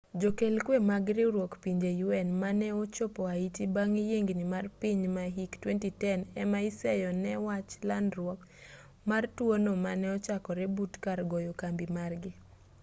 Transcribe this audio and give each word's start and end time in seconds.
jokel 0.21 0.55
kwe 0.65 0.77
mag 0.89 1.05
riwruok 1.17 1.53
pinje 1.63 1.89
un 2.21 2.29
mane 2.41 2.67
ochopo 2.81 3.21
haiti 3.31 3.63
bang' 3.75 3.97
yiengni 4.09 4.45
mar 4.53 4.65
piny 4.81 5.01
ma 5.15 5.23
hik 5.35 5.51
2010 5.63 6.19
ema 6.41 6.59
iseyo 6.69 7.09
ne 7.23 7.33
wach 7.47 7.71
landruok 7.89 8.39
mar 9.09 9.23
tuo 9.35 9.53
no 9.63 9.73
mane 9.85 10.05
ochakore 10.17 10.65
but 10.75 10.93
kar 11.03 11.19
goyo 11.31 11.51
kambi 11.61 11.85
margi 11.95 12.31